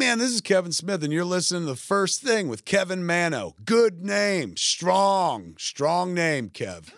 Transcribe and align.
man, 0.00 0.18
this 0.18 0.30
is 0.30 0.40
Kevin 0.40 0.72
Smith, 0.72 1.04
and 1.04 1.12
you're 1.12 1.26
listening 1.26 1.60
to 1.60 1.66
the 1.66 1.76
first 1.76 2.22
thing 2.22 2.48
with 2.48 2.64
Kevin 2.64 3.04
Mano. 3.04 3.54
Good 3.66 4.02
name, 4.02 4.56
strong, 4.56 5.56
strong 5.58 6.14
name, 6.14 6.48
Kev. 6.48 6.94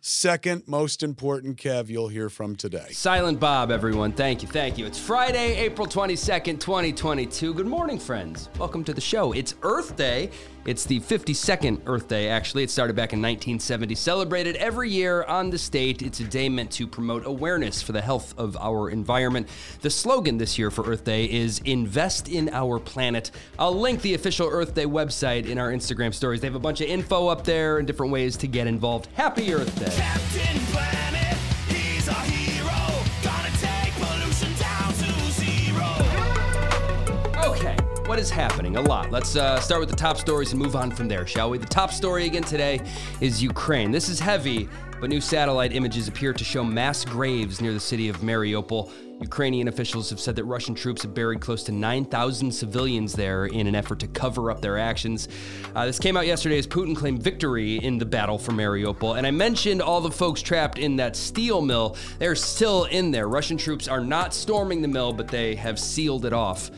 Second 0.00 0.62
most 0.68 1.02
important 1.02 1.56
Kev 1.56 1.88
you'll 1.88 2.08
hear 2.08 2.30
from 2.30 2.54
today. 2.54 2.86
Silent 2.92 3.40
Bob, 3.40 3.72
everyone. 3.72 4.12
Thank 4.12 4.42
you. 4.42 4.48
Thank 4.48 4.78
you. 4.78 4.86
It's 4.86 4.98
Friday, 4.98 5.56
April 5.56 5.88
22nd, 5.88 6.60
2022. 6.60 7.52
Good 7.52 7.66
morning, 7.66 7.98
friends. 7.98 8.48
Welcome 8.58 8.84
to 8.84 8.94
the 8.94 9.00
show. 9.00 9.32
It's 9.32 9.56
Earth 9.62 9.96
Day. 9.96 10.30
It's 10.68 10.84
the 10.84 11.00
52nd 11.00 11.80
Earth 11.86 12.08
Day, 12.08 12.28
actually. 12.28 12.62
It 12.62 12.70
started 12.70 12.94
back 12.94 13.14
in 13.14 13.20
1970, 13.20 13.94
celebrated 13.94 14.56
every 14.56 14.90
year 14.90 15.24
on 15.24 15.48
the 15.48 15.56
state. 15.56 16.02
It's 16.02 16.20
a 16.20 16.24
day 16.24 16.48
meant 16.50 16.70
to 16.72 16.86
promote 16.86 17.24
awareness 17.26 17.80
for 17.80 17.92
the 17.92 18.02
health 18.02 18.34
of 18.38 18.54
our 18.58 18.90
environment. 18.90 19.48
The 19.80 19.88
slogan 19.88 20.36
this 20.36 20.58
year 20.58 20.70
for 20.70 20.84
Earth 20.84 21.04
Day 21.04 21.24
is 21.24 21.60
Invest 21.64 22.28
in 22.28 22.50
Our 22.50 22.78
Planet. 22.78 23.30
I'll 23.58 23.74
link 23.74 24.02
the 24.02 24.12
official 24.12 24.46
Earth 24.46 24.74
Day 24.74 24.84
website 24.84 25.46
in 25.46 25.58
our 25.58 25.72
Instagram 25.72 26.12
stories. 26.12 26.42
They 26.42 26.48
have 26.48 26.54
a 26.54 26.60
bunch 26.60 26.82
of 26.82 26.88
info 26.88 27.28
up 27.28 27.44
there 27.44 27.78
and 27.78 27.86
different 27.86 28.12
ways 28.12 28.36
to 28.36 28.46
get 28.46 28.66
involved. 28.66 29.08
Happy 29.14 29.54
Earth 29.54 29.74
Day. 29.78 29.87
Captain 29.90 30.60
Planet, 30.70 31.07
what 38.18 38.22
is 38.24 38.30
happening? 38.30 38.74
A 38.74 38.80
lot. 38.80 39.12
Let's 39.12 39.36
uh, 39.36 39.60
start 39.60 39.78
with 39.78 39.90
the 39.90 39.94
top 39.94 40.16
stories 40.16 40.50
and 40.50 40.60
move 40.60 40.74
on 40.74 40.90
from 40.90 41.06
there, 41.06 41.24
shall 41.24 41.50
we? 41.50 41.58
The 41.58 41.66
top 41.66 41.92
story 41.92 42.26
again 42.26 42.42
today 42.42 42.80
is 43.20 43.40
Ukraine. 43.40 43.92
This 43.92 44.08
is 44.08 44.18
heavy, 44.18 44.68
but 45.00 45.08
new 45.08 45.20
satellite 45.20 45.72
images 45.72 46.08
appear 46.08 46.32
to 46.32 46.42
show 46.42 46.64
mass 46.64 47.04
graves 47.04 47.60
near 47.60 47.72
the 47.72 47.78
city 47.78 48.08
of 48.08 48.16
Mariupol. 48.16 48.90
Ukrainian 49.20 49.68
officials 49.68 50.10
have 50.10 50.18
said 50.18 50.34
that 50.34 50.46
Russian 50.46 50.74
troops 50.74 51.02
have 51.02 51.14
buried 51.14 51.40
close 51.40 51.62
to 51.64 51.72
9,000 51.72 52.50
civilians 52.50 53.12
there 53.12 53.46
in 53.46 53.68
an 53.68 53.76
effort 53.76 54.00
to 54.00 54.08
cover 54.08 54.50
up 54.50 54.60
their 54.60 54.78
actions. 54.78 55.28
Uh, 55.76 55.86
this 55.86 56.00
came 56.00 56.16
out 56.16 56.26
yesterday 56.26 56.58
as 56.58 56.66
Putin 56.66 56.96
claimed 56.96 57.22
victory 57.22 57.76
in 57.76 57.98
the 57.98 58.06
battle 58.06 58.36
for 58.36 58.50
Mariupol. 58.50 59.16
And 59.16 59.28
I 59.28 59.30
mentioned 59.30 59.80
all 59.80 60.00
the 60.00 60.10
folks 60.10 60.42
trapped 60.42 60.80
in 60.80 60.96
that 60.96 61.14
steel 61.14 61.62
mill. 61.62 61.96
They're 62.18 62.34
still 62.34 62.86
in 62.86 63.12
there. 63.12 63.28
Russian 63.28 63.56
troops 63.56 63.86
are 63.86 64.00
not 64.00 64.34
storming 64.34 64.82
the 64.82 64.88
mill, 64.88 65.12
but 65.12 65.28
they 65.28 65.54
have 65.54 65.78
sealed 65.78 66.24
it 66.24 66.32
off. 66.32 66.72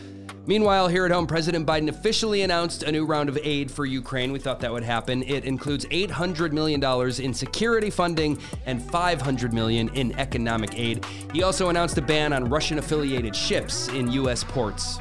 Meanwhile, 0.47 0.89
here 0.89 1.05
at 1.05 1.13
home, 1.13 1.27
President 1.27 1.67
Biden 1.67 1.89
officially 1.89 2.43
announced 2.43 2.83
a 2.83 2.91
new 2.91 3.05
round 3.05 3.29
of 3.29 3.39
aid 3.43 3.71
for 3.71 3.85
Ukraine. 3.85 4.33
We 4.33 4.39
thought 4.39 4.59
that 4.61 4.73
would 4.73 4.83
happen. 4.83 5.23
It 5.23 5.45
includes 5.45 5.85
$800 5.87 6.53
million 6.53 6.83
in 7.21 7.35
security 7.35 7.91
funding 7.91 8.39
and 8.67 8.83
500 8.91 9.53
million 9.53 9.89
in 9.95 10.19
economic 10.19 10.79
aid. 10.79 11.05
He 11.33 11.43
also 11.43 11.69
announced 11.69 11.99
a 11.99 12.03
ban 12.03 12.33
on 12.33 12.47
Russian-affiliated 12.47 13.37
ships 13.37 13.89
in 13.89 14.11
U.S. 14.13 14.43
ports. 14.43 14.99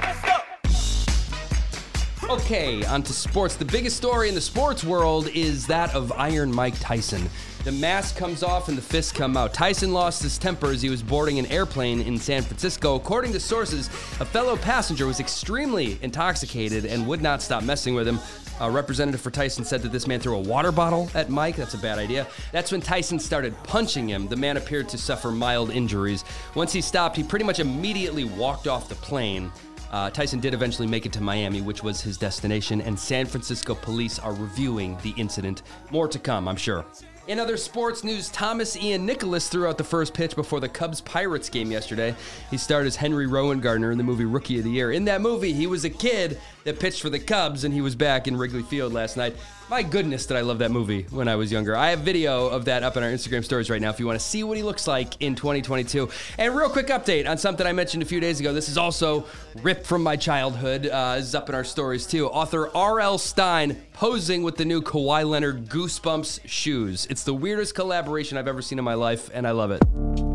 Okay, 2.29 2.85
on 2.85 3.01
to 3.01 3.11
sports. 3.11 3.55
The 3.55 3.65
biggest 3.65 3.97
story 3.97 4.29
in 4.29 4.35
the 4.35 4.41
sports 4.41 4.83
world 4.83 5.29
is 5.29 5.65
that 5.65 5.95
of 5.95 6.11
Iron 6.11 6.53
Mike 6.53 6.79
Tyson. 6.79 7.27
The 7.63 7.71
mask 7.71 8.17
comes 8.17 8.43
off 8.43 8.67
and 8.67 8.77
the 8.77 8.83
fists 8.83 9.11
come 9.11 9.35
out. 9.35 9.51
Tyson 9.51 9.93
lost 9.93 10.21
his 10.21 10.37
temper 10.37 10.67
as 10.67 10.83
he 10.83 10.91
was 10.91 11.01
boarding 11.01 11.39
an 11.39 11.47
airplane 11.47 12.01
in 12.01 12.19
San 12.19 12.43
Francisco. 12.43 12.93
According 12.95 13.33
to 13.33 13.39
sources, 13.39 13.87
a 14.19 14.25
fellow 14.25 14.55
passenger 14.57 15.07
was 15.07 15.19
extremely 15.19 15.97
intoxicated 16.03 16.85
and 16.85 17.07
would 17.07 17.23
not 17.23 17.41
stop 17.41 17.63
messing 17.63 17.95
with 17.95 18.07
him. 18.07 18.19
A 18.61 18.69
representative 18.69 19.21
for 19.21 19.31
Tyson 19.31 19.63
said 19.63 19.81
that 19.81 19.91
this 19.91 20.05
man 20.05 20.19
threw 20.19 20.35
a 20.35 20.39
water 20.39 20.71
bottle 20.71 21.09
at 21.15 21.29
Mike. 21.29 21.55
That's 21.55 21.73
a 21.73 21.79
bad 21.79 21.97
idea. 21.97 22.27
That's 22.51 22.71
when 22.71 22.81
Tyson 22.81 23.17
started 23.17 23.55
punching 23.63 24.07
him. 24.07 24.27
The 24.27 24.35
man 24.35 24.57
appeared 24.57 24.87
to 24.89 24.99
suffer 24.99 25.31
mild 25.31 25.71
injuries. 25.71 26.25
Once 26.53 26.73
he 26.73 26.81
stopped, 26.81 27.15
he 27.15 27.23
pretty 27.23 27.45
much 27.45 27.59
immediately 27.59 28.25
walked 28.25 28.67
off 28.67 28.87
the 28.87 28.95
plane. 28.95 29.51
Uh, 29.91 30.09
Tyson 30.09 30.39
did 30.39 30.53
eventually 30.53 30.87
make 30.87 31.05
it 31.05 31.13
to 31.13 31.21
Miami, 31.21 31.61
which 31.61 31.83
was 31.83 32.01
his 32.01 32.17
destination, 32.17 32.81
and 32.81 32.97
San 32.97 33.25
Francisco 33.25 33.75
police 33.75 34.19
are 34.19 34.33
reviewing 34.33 34.97
the 35.03 35.13
incident. 35.17 35.63
More 35.91 36.07
to 36.07 36.19
come, 36.19 36.47
I'm 36.47 36.57
sure. 36.57 36.85
In 37.27 37.39
other 37.39 37.57
sports 37.57 38.03
news, 38.03 38.29
Thomas 38.29 38.75
Ian 38.75 39.05
Nicholas 39.05 39.49
threw 39.49 39.67
out 39.67 39.77
the 39.77 39.83
first 39.83 40.15
pitch 40.15 40.35
before 40.35 40.59
the 40.59 40.67
Cubs 40.67 40.99
Pirates 40.99 41.47
game 41.47 41.71
yesterday. 41.71 42.15
He 42.49 42.57
starred 42.57 42.87
as 42.87 42.95
Henry 42.95 43.27
Rowengartner 43.27 43.91
in 43.91 43.99
the 43.99 44.03
movie 44.03 44.25
Rookie 44.25 44.57
of 44.57 44.63
the 44.63 44.71
Year. 44.71 44.91
In 44.91 45.05
that 45.05 45.21
movie, 45.21 45.53
he 45.53 45.67
was 45.67 45.85
a 45.85 45.91
kid 45.91 46.39
that 46.63 46.79
pitched 46.79 47.01
for 47.01 47.11
the 47.11 47.19
Cubs, 47.19 47.65
and 47.65 47.73
he 47.73 47.81
was 47.81 47.93
back 47.93 48.27
in 48.27 48.35
Wrigley 48.35 48.63
Field 48.63 48.93
last 48.93 49.15
night. 49.15 49.35
My 49.69 49.83
goodness, 49.83 50.25
did 50.25 50.35
I 50.35 50.41
love 50.41 50.57
that 50.59 50.71
movie 50.71 51.05
when 51.11 51.27
I 51.27 51.35
was 51.35 51.51
younger. 51.51 51.75
I 51.75 51.91
have 51.91 51.99
video 51.99 52.47
of 52.47 52.65
that 52.65 52.81
up 52.81 52.97
on 52.97 53.03
our 53.03 53.09
Instagram 53.09 53.45
stories 53.45 53.69
right 53.69 53.79
now 53.79 53.91
if 53.91 53.99
you 53.99 54.07
want 54.07 54.19
to 54.19 54.25
see 54.25 54.43
what 54.43 54.57
he 54.57 54.63
looks 54.63 54.87
like 54.87 55.21
in 55.21 55.35
2022. 55.35 56.09
And 56.39 56.55
real 56.55 56.71
quick 56.71 56.87
update 56.87 57.29
on 57.29 57.37
something 57.37 57.67
I 57.67 57.71
mentioned 57.71 58.01
a 58.01 58.05
few 58.07 58.19
days 58.19 58.39
ago. 58.39 58.51
This 58.51 58.67
is 58.67 58.79
also 58.79 59.27
ripped 59.61 59.85
from 59.85 60.01
my 60.01 60.15
childhood. 60.15 60.87
Uh, 60.87 61.17
is 61.19 61.35
up 61.35 61.49
in 61.49 61.55
our 61.55 61.63
stories 61.63 62.07
too. 62.07 62.27
Author 62.29 62.75
R.L. 62.75 63.19
Stine 63.19 63.79
posing 63.93 64.41
with 64.41 64.57
the 64.57 64.65
new 64.65 64.81
Kawhi 64.81 65.23
Leonard 65.23 65.67
Goosebumps 65.67 66.39
shoes. 66.45 67.05
It's 67.07 67.23
the 67.23 67.35
weirdest 67.35 67.75
collaboration 67.75 68.39
I've 68.39 68.47
ever 68.47 68.63
seen 68.63 68.79
in 68.79 68.85
my 68.85 68.95
life, 68.95 69.29
and 69.35 69.45
I 69.45 69.51
love 69.51 69.69
it. 69.69 70.28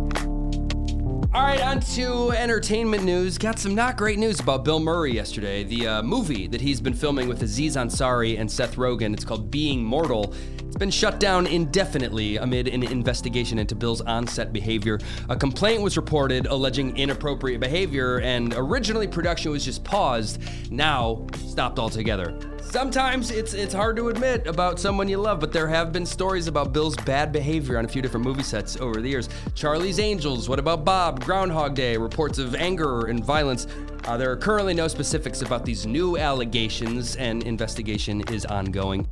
All 1.34 1.42
right, 1.42 1.60
on 1.62 1.80
to 1.80 2.30
entertainment 2.30 3.02
news. 3.02 3.38
Got 3.38 3.58
some 3.58 3.74
not 3.74 3.96
great 3.96 4.20
news 4.20 4.38
about 4.38 4.64
Bill 4.64 4.78
Murray 4.78 5.12
yesterday. 5.12 5.64
The 5.64 5.88
uh, 5.88 6.02
movie 6.04 6.46
that 6.46 6.60
he's 6.60 6.80
been 6.80 6.94
filming 6.94 7.26
with 7.26 7.42
Aziz 7.42 7.74
Ansari 7.74 8.38
and 8.38 8.48
Seth 8.48 8.76
Rogen, 8.76 9.12
it's 9.12 9.24
called 9.24 9.50
Being 9.50 9.82
Mortal. 9.82 10.32
It's 10.60 10.76
been 10.76 10.92
shut 10.92 11.18
down 11.18 11.48
indefinitely 11.48 12.36
amid 12.36 12.68
an 12.68 12.84
investigation 12.84 13.58
into 13.58 13.74
Bill's 13.74 14.00
on-set 14.02 14.52
behavior. 14.52 15.00
A 15.28 15.34
complaint 15.34 15.82
was 15.82 15.96
reported 15.96 16.46
alleging 16.46 16.96
inappropriate 16.96 17.58
behavior, 17.58 18.20
and 18.20 18.54
originally 18.56 19.08
production 19.08 19.50
was 19.50 19.64
just 19.64 19.82
paused, 19.82 20.40
now 20.70 21.26
stopped 21.48 21.80
altogether. 21.80 22.53
Sometimes 22.74 23.30
it's 23.30 23.54
it's 23.54 23.72
hard 23.72 23.94
to 23.94 24.08
admit 24.08 24.48
about 24.48 24.80
someone 24.80 25.08
you 25.08 25.18
love, 25.18 25.38
but 25.38 25.52
there 25.52 25.68
have 25.68 25.92
been 25.92 26.04
stories 26.04 26.48
about 26.48 26.72
Bill's 26.72 26.96
bad 26.96 27.30
behavior 27.30 27.78
on 27.78 27.84
a 27.84 27.88
few 27.88 28.02
different 28.02 28.26
movie 28.26 28.42
sets 28.42 28.76
over 28.80 29.00
the 29.00 29.08
years. 29.08 29.28
Charlie's 29.54 30.00
Angels, 30.00 30.48
what 30.48 30.58
about 30.58 30.84
Bob? 30.84 31.24
Groundhog 31.24 31.76
Day, 31.76 31.96
reports 31.96 32.40
of 32.40 32.56
anger 32.56 33.06
and 33.06 33.24
violence. 33.24 33.68
Uh, 34.06 34.16
there 34.16 34.28
are 34.32 34.36
currently 34.36 34.74
no 34.74 34.88
specifics 34.88 35.40
about 35.40 35.64
these 35.64 35.86
new 35.86 36.18
allegations, 36.18 37.14
and 37.14 37.44
investigation 37.44 38.22
is 38.32 38.44
ongoing. 38.44 39.08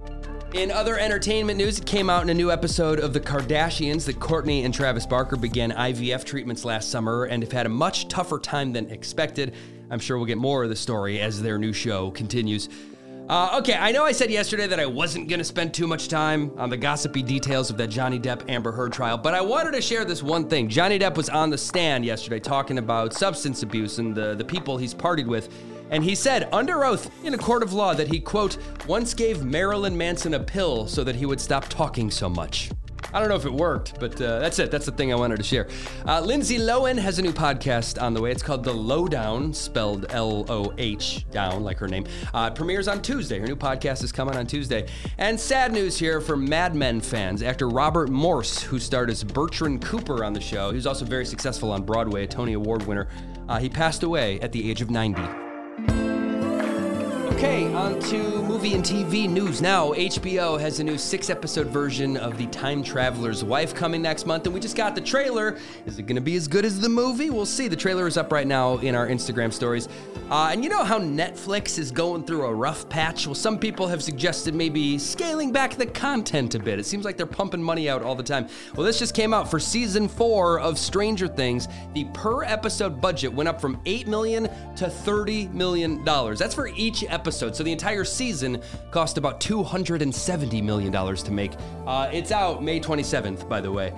In 0.54 0.72
other 0.72 0.98
entertainment 0.98 1.56
news, 1.56 1.78
it 1.78 1.86
came 1.86 2.10
out 2.10 2.24
in 2.24 2.30
a 2.30 2.34
new 2.34 2.50
episode 2.50 2.98
of 2.98 3.12
The 3.12 3.20
Kardashians 3.20 4.04
that 4.06 4.18
Kourtney 4.18 4.64
and 4.64 4.74
Travis 4.74 5.06
Barker 5.06 5.36
began 5.36 5.70
IVF 5.70 6.24
treatments 6.24 6.64
last 6.64 6.90
summer 6.90 7.26
and 7.26 7.44
have 7.44 7.52
had 7.52 7.66
a 7.66 7.68
much 7.68 8.08
tougher 8.08 8.40
time 8.40 8.72
than 8.72 8.90
expected. 8.90 9.54
I'm 9.88 10.00
sure 10.00 10.16
we'll 10.16 10.26
get 10.26 10.38
more 10.38 10.64
of 10.64 10.68
the 10.68 10.74
story 10.74 11.20
as 11.20 11.40
their 11.40 11.58
new 11.58 11.72
show 11.72 12.10
continues. 12.10 12.68
Uh, 13.32 13.56
okay, 13.59 13.72
I 13.72 13.93
know 13.93 14.04
I 14.04 14.12
said 14.12 14.31
yesterday 14.31 14.66
that 14.66 14.78
I 14.78 14.84
wasn't 14.84 15.26
going 15.26 15.38
to 15.38 15.44
spend 15.44 15.72
too 15.72 15.87
much 15.87 16.09
time 16.09 16.53
on 16.59 16.69
the 16.69 16.76
gossipy 16.76 17.22
details 17.22 17.70
of 17.70 17.78
that 17.78 17.87
Johnny 17.87 18.20
Depp 18.20 18.47
Amber 18.50 18.72
Heard 18.72 18.93
trial, 18.93 19.16
but 19.16 19.32
I 19.32 19.41
wanted 19.41 19.72
to 19.72 19.81
share 19.81 20.04
this 20.04 20.22
one 20.22 20.50
thing. 20.50 20.69
Johnny 20.69 20.98
Depp 20.98 21.16
was 21.16 21.31
on 21.31 21.48
the 21.48 21.56
stand 21.56 22.04
yesterday 22.04 22.38
talking 22.38 22.76
about 22.76 23.15
substance 23.15 23.62
abuse 23.62 23.98
and 23.98 24.15
the, 24.15 24.34
the 24.34 24.44
people 24.44 24.76
he's 24.76 24.92
partied 24.92 25.28
with. 25.28 25.48
And 25.91 26.04
he 26.04 26.15
said 26.15 26.47
under 26.53 26.84
oath 26.84 27.10
in 27.25 27.32
a 27.32 27.38
court 27.38 27.62
of 27.62 27.72
law 27.72 27.94
that 27.94 28.09
he, 28.09 28.21
quote, 28.21 28.59
once 28.87 29.15
gave 29.15 29.42
Marilyn 29.42 29.97
Manson 29.97 30.34
a 30.34 30.41
pill 30.41 30.87
so 30.87 31.03
that 31.03 31.15
he 31.15 31.25
would 31.25 31.41
stop 31.41 31.65
talking 31.71 32.10
so 32.10 32.28
much. 32.28 32.71
I 33.12 33.20
don't 33.20 33.28
know 33.28 33.36
if 33.36 33.44
it 33.44 33.52
worked, 33.52 33.98
but 34.00 34.14
uh, 34.20 34.38
that's 34.38 34.58
it. 34.58 34.70
That's 34.70 34.86
the 34.86 34.92
thing 34.92 35.12
I 35.12 35.16
wanted 35.16 35.36
to 35.36 35.42
share. 35.42 35.68
Uh, 36.06 36.20
Lindsay 36.20 36.58
Lohan 36.58 36.98
has 36.98 37.18
a 37.18 37.22
new 37.22 37.32
podcast 37.32 38.00
on 38.00 38.14
the 38.14 38.20
way. 38.20 38.30
It's 38.30 38.42
called 38.42 38.64
The 38.64 38.72
Lohdown, 38.72 39.54
spelled 39.54 40.06
L 40.10 40.46
O 40.48 40.72
H 40.78 41.28
down, 41.30 41.62
like 41.62 41.78
her 41.78 41.88
name. 41.88 42.06
Uh, 42.32 42.50
premieres 42.50 42.88
on 42.88 43.02
Tuesday. 43.02 43.38
Her 43.38 43.46
new 43.46 43.56
podcast 43.56 44.02
is 44.02 44.12
coming 44.12 44.36
on 44.36 44.46
Tuesday. 44.46 44.88
And 45.18 45.38
sad 45.38 45.72
news 45.72 45.98
here 45.98 46.20
for 46.20 46.36
Mad 46.36 46.74
Men 46.74 47.00
fans. 47.00 47.42
Actor 47.42 47.68
Robert 47.68 48.08
Morse, 48.08 48.62
who 48.62 48.78
starred 48.78 49.10
as 49.10 49.22
Bertram 49.24 49.78
Cooper 49.78 50.24
on 50.24 50.32
the 50.32 50.41
show, 50.41 50.70
he 50.70 50.76
was 50.76 50.86
also 50.86 51.04
very 51.04 51.26
successful 51.26 51.70
on 51.72 51.82
Broadway, 51.82 52.24
a 52.24 52.26
Tony 52.26 52.54
Award 52.54 52.86
winner. 52.86 53.08
Uh, 53.48 53.58
he 53.58 53.68
passed 53.68 54.02
away 54.02 54.41
at 54.41 54.52
the 54.52 54.70
age 54.70 54.80
of 54.80 54.91
90. 54.91 55.51
Okay, 57.42 57.74
on 57.74 57.98
to 57.98 58.41
movie 58.42 58.74
and 58.74 58.84
TV 58.84 59.28
news 59.28 59.60
now. 59.60 59.92
HBO 59.94 60.60
has 60.60 60.78
a 60.78 60.84
new 60.84 60.97
six 60.97 61.28
episode 61.28 61.66
version 61.66 62.16
of 62.16 62.39
The 62.39 62.47
Time 62.47 62.84
Traveler's 62.84 63.42
Wife 63.42 63.74
coming 63.74 64.00
next 64.00 64.27
month, 64.27 64.47
and 64.47 64.54
we 64.54 64.60
just 64.60 64.77
got 64.77 64.94
the 64.94 65.00
trailer. 65.00 65.59
Is 65.84 65.98
it 65.98 66.04
going 66.04 66.15
to 66.15 66.22
be 66.22 66.36
as 66.36 66.47
good 66.47 66.65
as 66.65 66.78
the 66.78 66.89
movie? 66.89 67.30
We'll 67.30 67.44
see. 67.44 67.66
The 67.66 67.74
trailer 67.74 68.06
is 68.06 68.16
up 68.16 68.30
right 68.30 68.47
now 68.47 68.77
in 68.77 68.94
our 68.94 69.09
Instagram 69.09 69.53
stories. 69.53 69.89
Uh, 70.30 70.50
and 70.53 70.62
you 70.62 70.71
know 70.71 70.84
how 70.84 71.00
Netflix 71.00 71.80
is 71.80 71.91
going 71.91 72.22
through 72.22 72.44
a 72.44 72.54
rough 72.54 72.89
patch? 72.89 73.27
Well, 73.27 73.34
some 73.34 73.59
people 73.59 73.89
have 73.89 74.04
suggested 74.04 74.54
maybe 74.54 74.97
scaling 74.97 75.50
back 75.50 75.74
the 75.74 75.86
content 75.86 76.54
a 76.54 76.60
bit. 76.60 76.78
It 76.78 76.86
seems 76.86 77.04
like 77.04 77.16
they're 77.16 77.27
pumping 77.27 77.60
money 77.60 77.89
out 77.89 78.04
all 78.04 78.15
the 78.15 78.22
time. 78.22 78.47
Well, 78.77 78.86
this 78.86 79.00
just 79.00 79.16
came 79.16 79.34
out 79.34 79.50
for 79.50 79.59
season 79.59 80.06
four 80.06 80.60
of 80.60 80.78
Stranger 80.78 81.27
Things. 81.27 81.66
The 81.92 82.04
per 82.15 82.44
episode 82.44 83.00
budget 83.00 83.33
went 83.33 83.48
up 83.48 83.60
from 83.60 83.80
8 83.84 84.06
million 84.06 84.44
to 84.77 84.84
$30 84.86 85.53
million. 85.53 86.04
That's 86.04 86.54
for 86.54 86.68
each 86.68 87.03
episode. 87.09 87.31
So 87.52 87.62
the 87.62 87.72
entire 87.72 88.04
season 88.04 88.60
cost 88.90 89.18
about 89.18 89.40
$270 89.40 90.62
million 90.62 90.92
to 90.92 91.30
make. 91.32 91.52
Uh, 91.86 92.10
it's 92.12 92.32
out 92.32 92.62
May 92.62 92.80
27th, 92.80 93.48
by 93.48 93.60
the 93.60 93.70
way. 93.70 93.92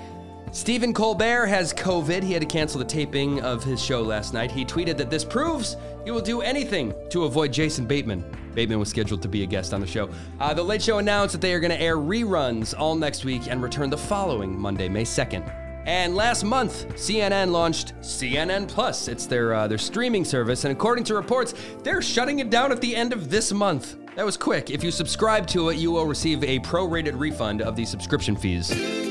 Stephen 0.52 0.94
Colbert 0.94 1.46
has 1.46 1.74
COVID. 1.74 2.22
He 2.22 2.32
had 2.32 2.42
to 2.42 2.46
cancel 2.46 2.78
the 2.78 2.84
taping 2.84 3.40
of 3.40 3.64
his 3.64 3.82
show 3.82 4.02
last 4.02 4.32
night. 4.32 4.52
He 4.52 4.64
tweeted 4.64 4.96
that 4.98 5.10
this 5.10 5.24
proves 5.24 5.76
He 6.04 6.12
will 6.12 6.20
do 6.20 6.42
anything 6.42 6.94
to 7.10 7.24
avoid 7.24 7.52
Jason 7.52 7.86
Bateman. 7.86 8.24
Bateman 8.54 8.78
was 8.78 8.88
scheduled 8.88 9.20
to 9.22 9.28
be 9.28 9.42
a 9.42 9.46
guest 9.46 9.74
on 9.74 9.80
the 9.80 9.86
show. 9.86 10.08
Uh, 10.38 10.54
the 10.54 10.62
Late 10.62 10.80
Show 10.80 10.98
announced 10.98 11.32
that 11.32 11.40
they 11.40 11.54
are 11.54 11.60
going 11.60 11.72
to 11.72 11.80
air 11.80 11.96
reruns 11.96 12.72
all 12.78 12.94
next 12.94 13.24
week 13.24 13.48
and 13.48 13.64
return 13.64 13.90
the 13.90 13.98
following 13.98 14.56
Monday, 14.56 14.88
May 14.88 15.02
2nd. 15.02 15.63
And 15.86 16.14
last 16.14 16.44
month, 16.44 16.88
CNN 16.94 17.50
launched 17.50 17.94
CNN 18.00 18.68
Plus. 18.68 19.08
It's 19.08 19.26
their 19.26 19.54
uh, 19.54 19.68
their 19.68 19.78
streaming 19.78 20.24
service, 20.24 20.64
and 20.64 20.72
according 20.72 21.04
to 21.04 21.14
reports, 21.14 21.54
they're 21.82 22.02
shutting 22.02 22.38
it 22.38 22.50
down 22.50 22.72
at 22.72 22.80
the 22.80 22.96
end 22.96 23.12
of 23.12 23.30
this 23.30 23.52
month. 23.52 23.96
That 24.16 24.24
was 24.24 24.36
quick. 24.36 24.70
If 24.70 24.84
you 24.84 24.90
subscribe 24.90 25.46
to 25.48 25.70
it, 25.70 25.76
you 25.76 25.90
will 25.90 26.06
receive 26.06 26.42
a 26.44 26.60
prorated 26.60 27.18
refund 27.18 27.62
of 27.62 27.76
the 27.76 27.84
subscription 27.84 28.36
fees. 28.36 29.03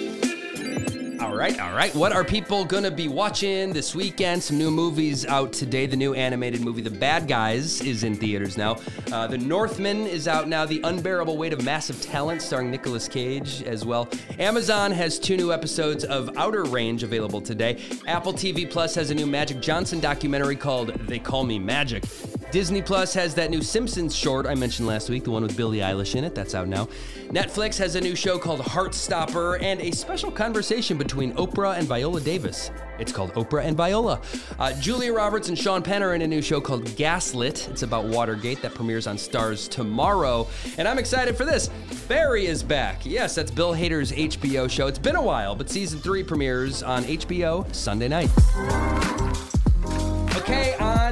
Right, 1.43 1.59
all 1.59 1.75
right. 1.75 1.93
What 1.93 2.13
are 2.13 2.23
people 2.23 2.63
gonna 2.63 2.89
be 2.89 3.09
watching 3.09 3.73
this 3.73 3.93
weekend? 3.93 4.41
Some 4.41 4.57
new 4.57 4.71
movies 4.71 5.25
out 5.25 5.51
today. 5.51 5.85
The 5.85 5.97
new 5.97 6.13
animated 6.13 6.61
movie, 6.61 6.81
The 6.81 6.89
Bad 6.89 7.27
Guys, 7.27 7.81
is 7.81 8.05
in 8.05 8.15
theaters 8.15 8.57
now. 8.57 8.77
Uh, 9.11 9.27
the 9.27 9.37
Northman 9.37 10.07
is 10.07 10.25
out 10.29 10.47
now. 10.47 10.65
The 10.65 10.79
Unbearable 10.85 11.35
Weight 11.35 11.51
of 11.51 11.61
Massive 11.61 12.01
Talent, 12.01 12.41
starring 12.41 12.71
Nicolas 12.71 13.09
Cage 13.09 13.61
as 13.63 13.83
well. 13.83 14.07
Amazon 14.39 14.93
has 14.93 15.19
two 15.19 15.35
new 15.35 15.51
episodes 15.51 16.05
of 16.05 16.29
Outer 16.37 16.63
Range 16.63 17.03
available 17.03 17.41
today. 17.41 17.83
Apple 18.07 18.31
TV 18.31 18.65
Plus 18.71 18.95
has 18.95 19.11
a 19.11 19.13
new 19.13 19.27
Magic 19.27 19.59
Johnson 19.59 19.99
documentary 19.99 20.55
called 20.55 20.93
They 21.07 21.19
Call 21.19 21.43
Me 21.43 21.59
Magic. 21.59 22.05
Disney 22.53 22.83
Plus 22.83 23.15
has 23.15 23.33
that 23.33 23.49
new 23.49 23.63
Simpsons 23.63 24.15
short 24.15 24.45
I 24.45 24.53
mentioned 24.53 24.87
last 24.87 25.09
week, 25.09 25.23
the 25.23 25.31
one 25.31 25.41
with 25.41 25.57
Billie 25.57 25.79
Eilish 25.79 26.15
in 26.15 26.23
it. 26.23 26.35
That's 26.35 26.53
out 26.53 26.67
now. 26.67 26.87
Netflix 27.29 27.79
has 27.79 27.95
a 27.95 28.01
new 28.01 28.15
show 28.15 28.37
called 28.37 28.59
Heartstopper 28.59 29.59
and 29.59 29.81
a 29.81 29.89
special 29.89 30.29
conversation 30.29 30.95
between 30.95 31.33
Oprah 31.33 31.79
and 31.79 31.87
Viola 31.87 32.21
Davis. 32.21 32.69
It's 32.99 33.11
called 33.11 33.33
Oprah 33.33 33.65
and 33.65 33.75
Viola. 33.75 34.21
Uh, 34.59 34.71
Julia 34.79 35.11
Roberts 35.13 35.49
and 35.49 35.57
Sean 35.57 35.81
Penn 35.81 36.03
are 36.03 36.13
in 36.13 36.21
a 36.21 36.27
new 36.27 36.43
show 36.43 36.61
called 36.61 36.85
Gaslit. 36.95 37.69
It's 37.69 37.81
about 37.81 38.05
Watergate 38.05 38.61
that 38.61 38.75
premieres 38.75 39.07
on 39.07 39.17
Starz 39.17 39.67
tomorrow. 39.67 40.47
And 40.77 40.87
I'm 40.87 40.99
excited 40.99 41.35
for 41.35 41.45
this. 41.45 41.71
Barry 42.07 42.45
is 42.45 42.61
back. 42.61 43.03
Yes, 43.03 43.33
that's 43.33 43.49
Bill 43.49 43.73
Hader's 43.73 44.11
HBO 44.11 44.69
show. 44.69 44.85
It's 44.85 44.99
been 44.99 45.15
a 45.15 45.23
while, 45.23 45.55
but 45.55 45.71
season 45.71 45.99
three 46.01 46.23
premieres 46.23 46.83
on 46.83 47.03
HBO 47.05 47.73
Sunday 47.73 48.09
night. 48.09 48.29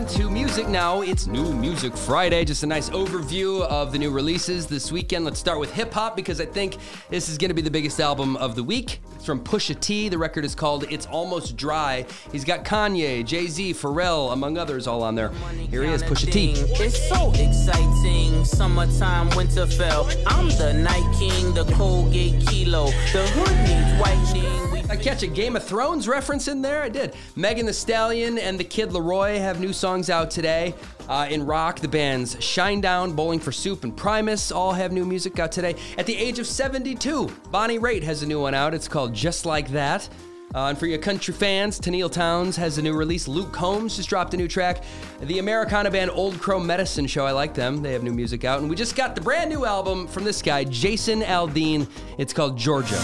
On 0.01 0.07
to 0.07 0.31
music 0.31 0.67
now. 0.67 1.01
It's 1.01 1.27
New 1.27 1.53
Music 1.53 1.95
Friday. 1.95 2.43
Just 2.43 2.63
a 2.63 2.65
nice 2.65 2.89
overview 2.89 3.61
of 3.67 3.91
the 3.91 3.99
new 3.99 4.09
releases 4.09 4.65
this 4.65 4.91
weekend. 4.91 5.25
Let's 5.25 5.39
start 5.39 5.59
with 5.59 5.71
hip 5.71 5.93
hop 5.93 6.15
because 6.15 6.41
I 6.41 6.45
think 6.47 6.77
this 7.11 7.29
is 7.29 7.37
going 7.37 7.49
to 7.49 7.53
be 7.53 7.61
the 7.61 7.69
biggest 7.69 7.99
album 7.99 8.35
of 8.37 8.55
the 8.55 8.63
week. 8.63 8.99
It's 9.13 9.27
from 9.27 9.43
Pusha 9.43 9.79
T. 9.79 10.09
The 10.09 10.17
record 10.17 10.43
is 10.43 10.55
called 10.55 10.85
It's 10.89 11.05
Almost 11.05 11.55
Dry. 11.55 12.07
He's 12.31 12.43
got 12.43 12.65
Kanye, 12.65 13.23
Jay 13.23 13.45
Z, 13.45 13.75
Pharrell, 13.75 14.33
among 14.33 14.57
others, 14.57 14.87
all 14.87 15.03
on 15.03 15.13
there. 15.13 15.29
Here 15.69 15.83
he 15.83 15.91
is, 15.91 16.01
Pusha 16.01 16.31
T. 16.31 16.53
It's 16.55 17.07
so 17.07 17.29
exciting. 17.33 18.43
Summertime, 18.43 19.29
Winterfell. 19.31 20.11
I'm 20.25 20.47
the 20.57 20.73
Night 20.73 21.15
King, 21.19 21.53
the 21.53 21.71
Colgate 21.75 22.43
Kilo. 22.47 22.87
The 22.87 23.21
hood 23.35 23.55
needs 23.69 24.01
whitening. 24.01 24.70
I 24.91 24.97
catch 24.97 25.23
a 25.23 25.27
Game 25.27 25.55
of 25.55 25.63
Thrones 25.63 26.05
reference 26.05 26.49
in 26.49 26.61
there? 26.61 26.83
I 26.83 26.89
did. 26.89 27.15
Megan 27.37 27.65
Thee 27.65 27.71
Stallion 27.71 28.37
and 28.37 28.59
the 28.59 28.65
Kid 28.65 28.89
LAROI 28.89 29.37
have 29.37 29.61
new 29.61 29.71
songs 29.71 30.09
out 30.09 30.29
today. 30.29 30.75
Uh, 31.07 31.27
in 31.29 31.45
rock, 31.45 31.79
the 31.79 31.87
bands 31.87 32.35
Shinedown, 32.35 33.15
Bowling 33.15 33.39
for 33.39 33.53
Soup, 33.53 33.85
and 33.85 33.95
Primus 33.95 34.51
all 34.51 34.73
have 34.73 34.91
new 34.91 35.05
music 35.05 35.39
out 35.39 35.49
today. 35.49 35.77
At 35.97 36.07
the 36.07 36.17
age 36.17 36.39
of 36.39 36.45
72, 36.45 37.31
Bonnie 37.51 37.79
Raitt 37.79 38.03
has 38.03 38.21
a 38.21 38.27
new 38.27 38.41
one 38.41 38.53
out. 38.53 38.73
It's 38.73 38.89
called 38.89 39.13
Just 39.13 39.45
Like 39.45 39.69
That. 39.69 40.09
Uh, 40.53 40.67
and 40.67 40.77
for 40.77 40.87
your 40.87 40.99
country 40.99 41.33
fans, 41.33 41.79
Tenille 41.79 42.11
Townes 42.11 42.57
has 42.57 42.77
a 42.77 42.81
new 42.81 42.93
release. 42.93 43.29
Luke 43.29 43.53
Combs 43.53 43.95
just 43.95 44.09
dropped 44.09 44.33
a 44.33 44.37
new 44.37 44.49
track. 44.49 44.83
The 45.21 45.39
Americana 45.39 45.89
band 45.89 46.11
Old 46.11 46.41
Crow 46.41 46.59
Medicine 46.59 47.07
Show, 47.07 47.25
I 47.25 47.31
like 47.31 47.53
them. 47.53 47.81
They 47.81 47.93
have 47.93 48.03
new 48.03 48.11
music 48.11 48.43
out. 48.43 48.59
And 48.59 48.69
we 48.69 48.75
just 48.75 48.97
got 48.97 49.15
the 49.15 49.21
brand 49.21 49.49
new 49.49 49.63
album 49.63 50.05
from 50.05 50.25
this 50.25 50.41
guy, 50.41 50.65
Jason 50.65 51.21
Aldean. 51.21 51.87
It's 52.17 52.33
called 52.33 52.57
Georgia. 52.57 52.97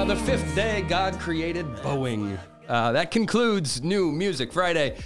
On 0.00 0.08
the 0.08 0.16
fifth 0.16 0.54
day, 0.54 0.80
God 0.88 1.20
created 1.20 1.66
Boeing. 1.82 2.38
Uh, 2.66 2.90
that 2.92 3.10
concludes 3.10 3.82
New 3.82 4.10
Music 4.10 4.50
Friday. 4.50 4.96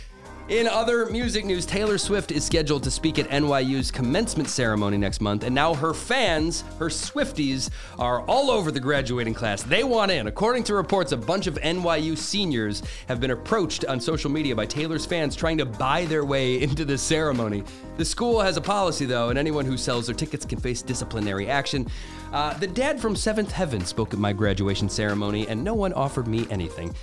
In 0.50 0.69
other 0.69 1.06
music 1.06 1.46
news, 1.46 1.64
Taylor 1.64 1.96
Swift 1.96 2.31
is 2.31 2.44
scheduled 2.44 2.82
to 2.82 2.91
speak 2.91 3.19
at 3.19 3.31
NYU's 3.31 3.91
commencement 3.91 4.46
ceremony 4.46 4.99
next 4.99 5.23
month, 5.23 5.43
and 5.43 5.55
now 5.55 5.73
her 5.73 5.94
fans, 5.94 6.64
her 6.79 6.91
Swifties, 6.91 7.70
are 7.99 8.20
all 8.26 8.50
over 8.50 8.70
the 8.70 8.79
graduating 8.79 9.32
class. 9.32 9.62
They 9.62 9.85
want 9.85 10.11
in. 10.11 10.26
According 10.26 10.64
to 10.64 10.75
reports, 10.75 11.12
a 11.12 11.17
bunch 11.17 11.46
of 11.46 11.55
NYU 11.55 12.19
seniors 12.19 12.82
have 13.08 13.20
been 13.20 13.31
approached 13.31 13.87
on 13.87 13.99
social 13.99 14.31
media 14.31 14.55
by 14.55 14.67
Taylor's 14.67 15.06
fans 15.06 15.35
trying 15.35 15.56
to 15.56 15.64
buy 15.64 16.05
their 16.05 16.26
way 16.26 16.61
into 16.62 16.85
the 16.85 16.99
ceremony. 16.99 17.64
The 17.96 18.05
school 18.05 18.38
has 18.43 18.58
a 18.58 18.61
policy, 18.61 19.06
though, 19.06 19.31
and 19.31 19.38
anyone 19.38 19.64
who 19.64 19.79
sells 19.79 20.08
their 20.08 20.14
tickets 20.14 20.44
can 20.44 20.61
face 20.61 20.82
disciplinary 20.82 21.49
action. 21.49 21.87
Uh, 22.35 22.52
the 22.58 22.67
dad 22.67 23.00
from 23.00 23.17
Seventh 23.17 23.50
Heaven 23.50 23.82
spoke 23.87 24.12
at 24.12 24.19
my 24.19 24.35
graduation 24.35 24.91
ceremony, 24.91 25.49
and 25.49 25.64
no 25.64 25.73
one 25.73 25.94
offered 25.94 26.26
me 26.26 26.46
anything. 26.50 26.94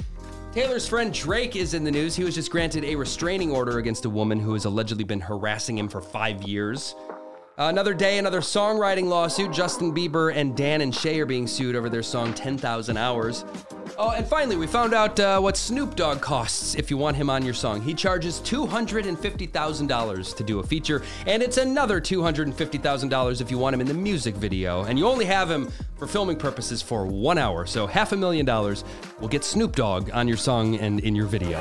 Taylor's 0.52 0.86
friend 0.86 1.14
Drake 1.14 1.56
is 1.56 1.74
in 1.74 1.86
the 1.86 1.92
news. 1.92 2.14
He 2.14 2.26
was 2.26 2.36
just 2.36 2.52
granted 2.52 2.84
a 2.84 2.94
restraining 2.94 3.52
order 3.52 3.78
against 3.78 4.04
a 4.04 4.10
woman 4.10 4.38
who 4.38 4.52
has 4.52 4.66
allegedly 4.66 5.06
been 5.06 5.22
harassing 5.22 5.78
him 5.78 5.88
for 5.88 6.02
five 6.02 6.44
years. 6.44 6.94
Another 7.58 7.94
day, 7.94 8.18
another 8.18 8.42
songwriting 8.42 9.06
lawsuit. 9.06 9.54
Justin 9.54 9.96
Bieber 9.96 10.36
and 10.36 10.58
Dan 10.58 10.92
+ 10.92 10.94
Shay 10.94 11.22
are 11.22 11.26
being 11.26 11.48
sued 11.48 11.74
over 11.74 11.88
their 11.88 12.04
song 12.04 12.34
10,000 12.34 12.98
Hours. 12.98 13.46
Oh, 13.98 14.10
and 14.10 14.28
finally, 14.28 14.58
we 14.58 14.68
found 14.68 14.94
out 14.94 15.20
uh, 15.20 15.40
what 15.40 15.56
Snoop 15.56 15.96
Dogg 15.96 16.22
costs 16.22 16.76
if 16.76 16.90
you 16.90 16.98
want 16.98 17.16
him 17.16 17.30
on 17.30 17.46
your 17.46 17.54
song. 17.54 17.82
He 17.82 17.94
charges 17.94 18.42
$250,000 18.42 20.36
to 20.36 20.44
do 20.44 20.60
a 20.60 20.64
feature, 20.64 21.04
and 21.28 21.44
it's 21.44 21.58
another 21.58 22.02
$250,000 22.02 23.42
if 23.42 23.52
you 23.52 23.58
want 23.58 23.74
him 23.74 23.82
in 23.82 23.88
the 23.88 23.94
music 23.94 24.36
video. 24.36 24.84
And 24.84 24.98
you 24.98 25.08
only 25.08 25.26
have 25.26 25.50
him 25.52 25.72
for 26.02 26.08
filming 26.08 26.36
purposes 26.36 26.82
for 26.82 27.06
one 27.06 27.38
hour. 27.38 27.68
So, 27.68 27.86
half 27.86 28.12
a 28.12 28.18
million 28.18 28.44
dollars 28.44 28.84
will 29.20 29.28
get 29.28 29.44
Snoop 29.44 29.76
Dogg 29.76 30.10
on 30.12 30.28
your 30.28 30.36
song 30.36 30.74
and 30.78 31.00
in 31.00 31.16
your 31.16 31.28
video. 31.28 31.60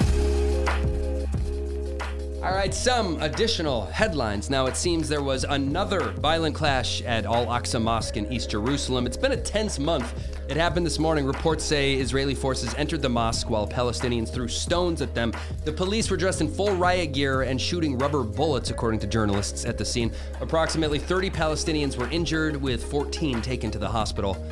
All 2.42 2.54
right, 2.54 2.72
some 2.72 3.20
additional 3.20 3.84
headlines. 3.84 4.48
Now, 4.48 4.64
it 4.64 4.74
seems 4.74 5.10
there 5.10 5.22
was 5.22 5.44
another 5.44 6.12
violent 6.12 6.54
clash 6.54 7.02
at 7.02 7.26
Al 7.26 7.44
Aqsa 7.44 7.82
Mosque 7.82 8.16
in 8.16 8.32
East 8.32 8.48
Jerusalem. 8.48 9.04
It's 9.04 9.18
been 9.18 9.32
a 9.32 9.36
tense 9.36 9.78
month. 9.78 10.14
It 10.48 10.56
happened 10.56 10.86
this 10.86 10.98
morning. 10.98 11.26
Reports 11.26 11.62
say 11.62 11.96
Israeli 11.96 12.34
forces 12.34 12.74
entered 12.76 13.02
the 13.02 13.10
mosque 13.10 13.50
while 13.50 13.68
Palestinians 13.68 14.32
threw 14.32 14.48
stones 14.48 15.02
at 15.02 15.14
them. 15.14 15.34
The 15.66 15.72
police 15.72 16.10
were 16.10 16.16
dressed 16.16 16.40
in 16.40 16.48
full 16.48 16.74
riot 16.76 17.12
gear 17.12 17.42
and 17.42 17.60
shooting 17.60 17.98
rubber 17.98 18.22
bullets, 18.22 18.70
according 18.70 19.00
to 19.00 19.06
journalists 19.06 19.66
at 19.66 19.76
the 19.76 19.84
scene. 19.84 20.10
Approximately 20.40 20.98
30 20.98 21.28
Palestinians 21.28 21.98
were 21.98 22.08
injured, 22.08 22.56
with 22.56 22.82
14 22.90 23.42
taken 23.42 23.70
to 23.70 23.78
the 23.78 23.88
hospital. 23.88 24.42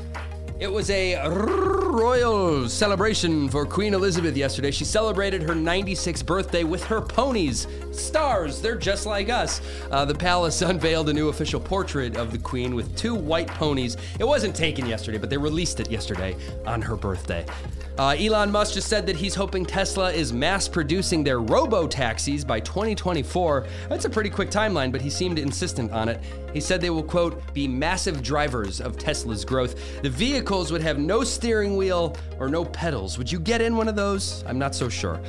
It 0.61 0.73
was 0.73 0.91
a 0.91 1.17
royal 1.29 2.69
celebration 2.69 3.49
for 3.49 3.65
Queen 3.65 3.95
Elizabeth 3.95 4.37
yesterday. 4.37 4.73
She 4.73 4.85
celebrated 4.85 5.41
her 5.43 5.55
96th 5.55 6.27
birthday 6.27 6.65
with 6.65 6.83
her 6.87 7.01
ponies. 7.01 7.69
Stars, 7.93 8.61
they're 8.61 8.77
just 8.77 9.07
like 9.07 9.29
us. 9.29 9.61
Uh, 9.93 10.05
the 10.05 10.17
palace 10.17 10.61
unveiled 10.63 11.11
a 11.11 11.13
new 11.13 11.29
official 11.29 11.61
portrait 11.61 12.17
of 12.17 12.33
the 12.33 12.39
Queen 12.39 12.75
with 12.75 12.97
two 12.97 13.15
white 13.15 13.47
ponies. 13.47 13.97
It 14.19 14.25
wasn't 14.25 14.57
taken 14.57 14.85
yesterday, 14.85 15.19
but 15.19 15.31
they 15.31 15.39
released 15.39 15.79
it 15.79 15.93
yesterday 15.93 16.37
on 16.67 16.83
her 16.83 16.97
birthday. 16.97 17.47
Uh, 17.99 18.11
Elon 18.11 18.53
Musk 18.53 18.75
just 18.75 18.87
said 18.87 19.07
that 19.07 19.17
he's 19.17 19.35
hoping 19.35 19.67
Tesla 19.67 20.13
is 20.13 20.33
mass 20.33 20.69
producing 20.69 21.25
their 21.25 21.41
robo 21.41 21.89
taxis 21.89 22.45
by 22.45 22.61
2024. 22.61 23.67
That's 23.89 24.05
a 24.05 24.11
pretty 24.11 24.31
quick 24.31 24.51
timeline, 24.51 24.93
but 24.93 25.01
he 25.01 25.11
seemed 25.11 25.37
insistent 25.37 25.91
on 25.91 26.09
it. 26.09 26.21
He 26.55 26.61
said 26.61 26.81
they 26.81 26.91
will, 26.91 27.03
quote, 27.03 27.43
be 27.53 27.67
massive 27.67 28.23
drivers 28.23 28.81
of 28.81 28.99
Tesla's 28.99 29.45
growth. 29.45 30.01
The 30.03 30.11
vehicles 30.11 30.71
would 30.71 30.81
have 30.81 31.01
no 31.01 31.25
steering 31.25 31.77
wheel 31.77 32.17
or 32.39 32.49
no 32.49 32.65
pedals. 32.65 33.19
Would 33.19 33.33
you 33.33 33.41
get 33.41 33.61
in 33.61 33.77
one 33.77 33.89
of 33.89 33.97
those? 33.97 34.45
I'm 34.47 34.61
not 34.61 34.77
so 34.77 34.89
sure. 34.89 35.21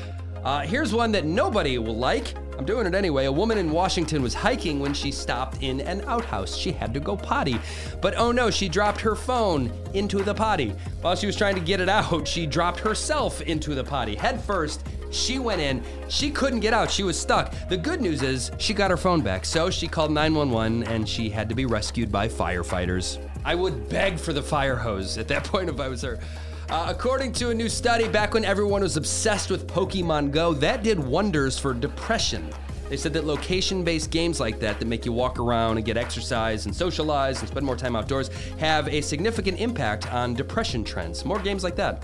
Uh, 0.44 0.62
here's 0.62 0.94
one 0.94 1.12
that 1.14 1.26
nobody 1.26 1.80
will 1.80 1.98
like. 1.98 2.36
I'm 2.60 2.66
doing 2.66 2.86
it 2.86 2.94
anyway. 2.94 3.24
A 3.24 3.32
woman 3.32 3.58
in 3.58 3.72
Washington 3.72 4.22
was 4.22 4.34
hiking 4.34 4.82
when 4.82 4.94
she 4.94 5.14
stopped 5.14 5.64
in 5.64 5.80
an 5.80 6.02
outhouse. 6.02 6.58
She 6.58 6.74
had 6.74 6.94
to 6.94 7.00
go 7.00 7.16
potty. 7.16 7.58
But 8.02 8.18
oh 8.18 8.34
no, 8.34 8.52
she 8.52 8.68
dropped 8.68 9.00
her 9.00 9.16
phone 9.16 9.72
into 9.94 10.22
the 10.22 10.34
potty. 10.34 10.76
While 11.00 11.16
she 11.16 11.26
was 11.26 11.38
trying 11.38 11.56
to 11.56 11.62
get 11.62 11.80
it 11.80 11.88
out, 11.88 12.28
she 12.28 12.46
dropped 12.46 12.82
herself 12.82 13.40
into 13.40 13.76
the 13.76 13.84
potty 13.86 14.14
head 14.14 14.44
first. 14.44 14.86
She 15.10 15.40
went 15.40 15.62
in. 15.62 15.82
She 16.10 16.32
couldn't 16.32 16.60
get 16.60 16.74
out. 16.74 16.92
She 16.92 17.04
was 17.04 17.18
stuck. 17.18 17.56
The 17.70 17.78
good 17.78 18.02
news 18.02 18.24
is 18.24 18.52
she 18.58 18.74
got 18.74 18.92
her 18.92 18.98
phone 18.98 19.22
back. 19.22 19.46
So 19.46 19.70
she 19.70 19.88
called 19.88 20.12
911 20.12 20.84
and 20.84 21.08
she 21.08 21.30
had 21.30 21.48
to 21.48 21.56
be 21.56 21.66
rescued 21.66 22.12
by 22.12 22.28
firefighters. 22.28 23.26
I 23.46 23.56
would 23.56 23.88
beg 23.88 24.20
for 24.20 24.34
the 24.34 24.44
fire 24.44 24.76
hose 24.76 25.18
at 25.18 25.30
that 25.30 25.44
point 25.46 25.70
if 25.70 25.80
I 25.80 25.88
was 25.88 26.02
her. 26.02 26.20
Uh, 26.70 26.86
according 26.88 27.32
to 27.32 27.50
a 27.50 27.54
new 27.54 27.68
study, 27.68 28.08
back 28.08 28.36
when 28.36 28.46
everyone 28.46 28.82
was 28.82 28.96
obsessed 28.96 29.50
with 29.50 29.66
Pokemon 29.66 30.30
Go, 30.30 30.54
that 30.54 30.84
did 30.84 31.00
wonders 31.00 31.58
for 31.58 31.74
depression. 31.74 32.48
They 32.90 32.98
said 32.98 33.12
that 33.14 33.26
location 33.26 33.84
based 33.84 34.12
games 34.12 34.40
like 34.40 34.60
that, 34.60 34.78
that 34.80 34.86
make 34.86 35.04
you 35.04 35.12
walk 35.12 35.40
around 35.40 35.78
and 35.78 35.86
get 35.86 35.98
exercise 35.98 36.68
and 36.68 36.76
socialize 36.76 37.40
and 37.40 37.50
spend 37.50 37.66
more 37.66 37.76
time 37.76 37.96
outdoors, 37.96 38.30
have 38.60 38.88
a 38.88 39.02
significant 39.02 39.60
impact 39.60 40.14
on 40.14 40.36
depression 40.36 40.84
trends. 40.84 41.26
More 41.26 41.40
games 41.40 41.64
like 41.64 41.76
that. 41.78 42.04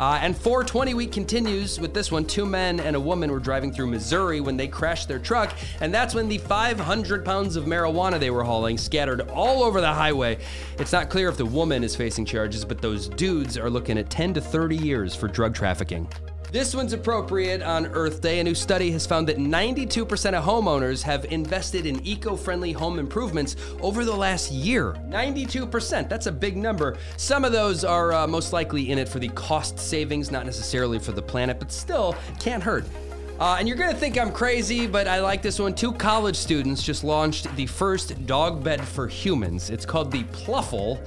Uh, 0.00 0.18
and 0.20 0.36
420 0.36 0.94
week 0.94 1.12
continues 1.12 1.78
with 1.78 1.94
this 1.94 2.10
one. 2.10 2.24
Two 2.24 2.46
men 2.46 2.80
and 2.80 2.96
a 2.96 3.00
woman 3.00 3.30
were 3.30 3.38
driving 3.38 3.72
through 3.72 3.86
Missouri 3.86 4.40
when 4.40 4.56
they 4.56 4.66
crashed 4.66 5.08
their 5.08 5.18
truck, 5.18 5.54
and 5.80 5.92
that's 5.92 6.14
when 6.14 6.28
the 6.28 6.38
500 6.38 7.24
pounds 7.24 7.56
of 7.56 7.64
marijuana 7.64 8.18
they 8.18 8.30
were 8.30 8.42
hauling 8.42 8.78
scattered 8.78 9.20
all 9.30 9.62
over 9.62 9.80
the 9.80 9.92
highway. 9.92 10.38
It's 10.78 10.92
not 10.92 11.10
clear 11.10 11.28
if 11.28 11.36
the 11.36 11.46
woman 11.46 11.84
is 11.84 11.94
facing 11.94 12.24
charges, 12.24 12.64
but 12.64 12.80
those 12.80 13.08
dudes 13.08 13.56
are 13.56 13.70
looking 13.70 13.98
at 13.98 14.10
10 14.10 14.34
to 14.34 14.40
30 14.40 14.76
years 14.76 15.14
for 15.14 15.28
drug 15.28 15.54
trafficking. 15.54 16.08
This 16.52 16.74
one's 16.74 16.92
appropriate 16.92 17.62
on 17.62 17.86
Earth 17.86 18.20
Day. 18.20 18.38
A 18.38 18.44
new 18.44 18.54
study 18.54 18.90
has 18.90 19.06
found 19.06 19.26
that 19.28 19.38
92% 19.38 20.02
of 20.34 20.44
homeowners 20.44 21.02
have 21.02 21.24
invested 21.32 21.86
in 21.86 22.06
eco 22.06 22.36
friendly 22.36 22.72
home 22.72 22.98
improvements 22.98 23.56
over 23.80 24.04
the 24.04 24.14
last 24.14 24.52
year. 24.52 24.92
92%, 25.08 26.10
that's 26.10 26.26
a 26.26 26.32
big 26.32 26.58
number. 26.58 26.98
Some 27.16 27.46
of 27.46 27.52
those 27.52 27.84
are 27.84 28.12
uh, 28.12 28.26
most 28.26 28.52
likely 28.52 28.90
in 28.90 28.98
it 28.98 29.08
for 29.08 29.18
the 29.18 29.30
cost 29.30 29.78
savings, 29.78 30.30
not 30.30 30.44
necessarily 30.44 30.98
for 30.98 31.12
the 31.12 31.22
planet, 31.22 31.58
but 31.58 31.72
still, 31.72 32.14
can't 32.38 32.62
hurt. 32.62 32.84
Uh, 33.40 33.56
and 33.58 33.66
you're 33.66 33.78
gonna 33.78 33.94
think 33.94 34.18
I'm 34.18 34.30
crazy, 34.30 34.86
but 34.86 35.08
I 35.08 35.20
like 35.20 35.40
this 35.40 35.58
one. 35.58 35.74
Two 35.74 35.92
college 35.92 36.36
students 36.36 36.82
just 36.82 37.02
launched 37.02 37.46
the 37.56 37.64
first 37.64 38.26
dog 38.26 38.62
bed 38.62 38.86
for 38.86 39.08
humans. 39.08 39.70
It's 39.70 39.86
called 39.86 40.12
the 40.12 40.24
Plufl. 40.24 41.00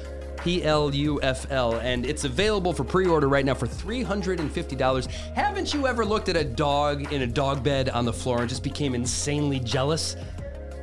P 0.46 0.64
L 0.64 0.94
U 0.94 1.20
F 1.24 1.52
L, 1.52 1.74
and 1.78 2.06
it's 2.06 2.24
available 2.24 2.72
for 2.72 2.84
pre 2.84 3.08
order 3.08 3.28
right 3.28 3.44
now 3.44 3.56
for 3.56 3.66
$350. 3.66 5.08
Haven't 5.34 5.74
you 5.74 5.88
ever 5.88 6.06
looked 6.06 6.30
at 6.30 6.38
a 6.38 6.44
dog 6.44 7.12
in 7.12 7.24
a 7.24 7.28
dog 7.28 7.64
bed 7.64 7.90
on 7.90 8.06
the 8.06 8.14
floor 8.14 8.42
and 8.42 8.48
just 8.48 8.62
became 8.62 8.94
insanely 8.94 9.60
jealous? 9.60 10.16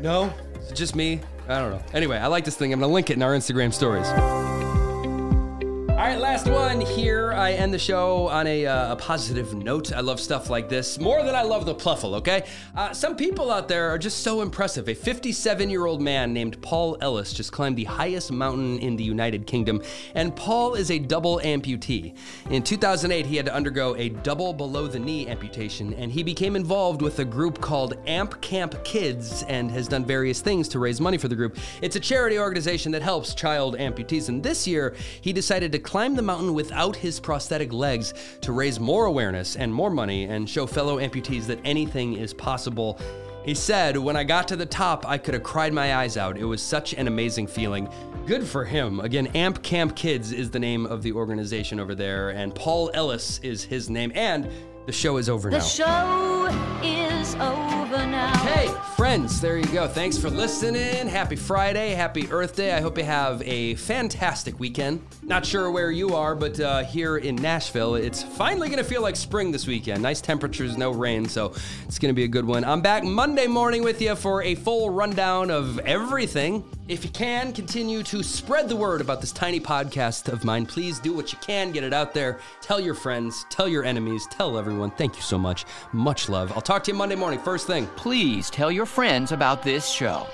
No? 0.01 0.35
Is 0.59 0.73
it 0.73 0.75
just 0.75 0.97
me? 0.97 1.21
I 1.49 1.61
don't 1.61 1.71
know. 1.71 1.83
Anyway, 1.95 2.19
I 2.19 2.27
like 2.27 2.45
this 2.45 2.57
thing. 2.57 2.73
I'm 2.73 2.81
gonna 2.81 2.93
link 2.93 3.11
it 3.11 3.13
in 3.13 3.23
our 3.23 3.37
Instagram 3.37 3.73
stories. 3.73 4.09
All 4.09 5.97
right, 5.97 6.19
last 6.19 6.49
one 6.49 6.81
here. 6.81 7.33
I 7.43 7.55
end 7.55 7.75
the 7.75 7.79
show 7.79 8.29
on 8.29 8.47
a, 8.47 8.67
uh, 8.67 8.93
a 8.93 8.97
positive 8.97 9.53
note. 9.53 9.93
I 9.93 9.99
love 9.99 10.21
stuff 10.21 10.49
like 10.49 10.69
this 10.69 11.01
more 11.01 11.25
than 11.25 11.35
I 11.35 11.43
love 11.43 11.67
the 11.67 11.75
Plufl, 11.75 12.15
okay? 12.19 12.45
Uh, 12.77 12.93
some 12.93 13.17
people 13.17 13.51
out 13.51 13.67
there 13.67 13.91
are 13.91 13.99
just 13.99 14.23
so 14.23 14.43
impressive. 14.43 14.89
A 14.89 14.95
57 14.95 15.69
year 15.69 15.85
old 15.85 16.01
man 16.01 16.33
named 16.33 16.63
Paul 16.63 16.97
Ellis 17.01 17.33
just 17.33 17.51
climbed 17.51 17.77
the 17.77 17.85
highest 17.85 18.31
mountain 18.31 18.79
in 18.79 18.95
the 18.95 19.03
United 19.03 19.49
Kingdom, 19.49 19.83
and 20.15 20.37
Paul 20.37 20.75
is 20.75 20.93
a 20.93 21.01
double 21.01 21.41
amputee. 21.43 22.15
In 22.49 22.63
2008, 22.63 23.27
he 23.27 23.35
had 23.35 23.47
to 23.47 23.55
undergo 23.55 23.97
a 23.97 24.11
double 24.11 24.53
below 24.53 24.87
the 24.87 25.01
knee 25.01 25.27
amputation, 25.27 25.95
and 25.95 26.13
he 26.13 26.23
became 26.23 26.55
involved 26.55 27.03
with 27.03 27.19
a 27.19 27.25
group 27.25 27.61
called 27.61 27.99
Amp 28.07 28.41
Camp 28.41 28.85
Kids 28.85 29.43
and 29.49 29.69
has 29.73 29.89
done 29.89 30.05
various 30.05 30.41
things 30.41 30.69
to 30.69 30.79
raise 30.79 31.01
money 31.01 31.19
for 31.19 31.27
the 31.27 31.35
group. 31.35 31.59
It's 31.81 31.97
a 31.97 32.01
charity 32.01 32.39
organization 32.39 32.93
that 32.93 33.03
helps 33.03 33.35
child 33.35 33.77
amputees, 33.79 34.29
and 34.29 34.45
this 34.45 34.65
year 34.65 34.95
he 35.21 35.33
decided 35.33 35.73
to 35.73 35.81
climb 35.81 36.15
the 36.15 36.23
mountain 36.23 36.55
without 36.55 36.95
his 36.95 37.19
prosthetic 37.33 37.73
legs 37.73 38.13
to 38.43 38.53
raise 38.53 38.79
more 38.79 39.07
awareness 39.07 39.57
and 39.57 39.73
more 39.73 39.89
money 39.89 40.25
and 40.25 40.47
show 40.47 40.67
fellow 40.67 40.99
amputees 40.99 41.47
that 41.47 41.59
anything 41.65 42.13
is 42.13 42.35
possible. 42.35 42.99
He 43.43 43.55
said, 43.55 43.97
When 43.97 44.17
I 44.17 44.23
got 44.23 44.47
to 44.49 44.57
the 44.57 44.67
top, 44.67 45.09
I 45.09 45.17
could 45.17 45.33
have 45.33 45.43
cried 45.43 45.73
my 45.73 45.97
eyes 45.97 46.19
out. 46.19 46.37
It 46.37 46.45
was 46.45 46.61
such 46.61 46.93
an 46.93 47.09
amazing 47.09 47.47
feeling. 47.47 47.89
Good 48.27 48.47
for 48.47 48.67
him. 48.67 49.01
Again, 49.01 49.29
Amp 49.29 49.63
Camp 49.63 49.97
Kids 49.97 50.31
is 50.31 50.51
the 50.51 50.59
name 50.59 50.85
of 50.85 51.03
the 51.03 51.13
organization 51.13 51.81
over 51.81 51.95
there, 51.95 52.29
and 52.29 52.55
Paul 52.55 52.91
Ellis 52.93 53.41
is 53.43 53.65
his 53.65 53.89
name. 53.89 54.13
And 54.15 54.51
the 54.87 54.93
show 54.93 55.17
is 55.17 55.29
over 55.29 55.51
The 55.51 55.59
now. 55.59 55.63
The 55.63 55.69
show 55.69 56.83
is 56.83 57.35
over 57.37 58.07
now. 58.07 58.37
Hey, 58.39 58.69
friends, 58.97 59.41
there 59.41 59.57
you 59.57 59.67
go. 59.67 59.87
Thanks 59.87 60.19
for 60.19 60.29
listening. 60.29 61.07
Happy 61.07 61.37
Friday. 61.37 61.91
Happy 61.91 62.31
Earth 62.31 62.57
Day. 62.57 62.73
I 62.73 62.81
hope 62.81 62.99
you 62.99 63.05
have 63.05 63.43
a 63.43 63.75
fantastic 63.77 64.59
weekend. 64.59 65.05
Not 65.23 65.47
sure 65.47 65.71
where 65.71 65.91
you 65.91 66.15
are, 66.15 66.35
but 66.35 66.59
uh, 66.59 66.83
here 66.85 67.19
in 67.19 67.37
Nashville, 67.37 67.95
it's 67.95 68.23
finally 68.23 68.69
going 68.69 68.79
to 68.79 68.85
feel 68.85 69.03
like 69.03 69.17
spring 69.17 69.53
this 69.53 69.67
weekend. 69.67 70.03
Nice 70.03 70.21
temperatures, 70.21 70.77
no 70.77 70.91
rain, 70.91 71.29
so 71.29 71.55
it's 71.87 71.99
going 71.99 72.13
to 72.13 72.17
be 72.17 72.25
a 72.25 72.29
good 72.29 72.45
one. 72.45 72.65
I'm 72.65 72.81
back 72.81 73.05
Monday 73.05 73.47
morning 73.47 73.83
with 73.83 74.03
you 74.03 74.17
for 74.17 74.43
a 74.43 74.55
full 74.57 74.91
rundown 74.91 75.51
of 75.51 75.79
everything. 75.81 76.65
If 76.89 77.05
you 77.05 77.11
can, 77.11 77.53
continue 77.53 78.03
to 78.03 78.25
spread 78.25 78.69
the 78.69 78.75
word 78.75 79.01
about 79.01 79.21
this 79.21 79.31
tiny 79.31 79.61
podcast 79.61 80.29
of 80.33 80.45
mine. 80.45 80.67
Please 80.67 80.99
do 80.99 81.13
what 81.13 81.33
you 81.33 81.39
can, 81.39 81.71
get 81.71 81.85
it 81.85 81.93
out 81.93 82.13
there. 82.13 82.41
Tell 82.61 82.81
your 82.81 82.95
friends, 82.95 83.47
tell 83.51 83.69
your 83.69 83.85
enemies, 83.85 84.27
tell 84.31 84.59
everyone. 84.59 84.91
Thank 84.91 85.15
you 85.15 85.23
so 85.23 85.39
much. 85.39 85.65
Much 85.93 86.29
love. 86.29 86.51
I'll 86.53 86.61
talk 86.61 86.83
to 86.85 86.91
you 86.91 86.99
Monday 86.99 87.15
morning, 87.15 87.39
first 87.39 87.69
thing. 87.69 87.87
Please 87.95 88.51
tell 88.51 88.71
your 88.73 88.87
friends 88.87 89.31
about 89.31 89.63
this 89.63 89.89
show. 89.89 90.27